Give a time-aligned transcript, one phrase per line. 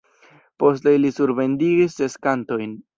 [0.63, 2.79] Poste ili surbendigis ses kantojn.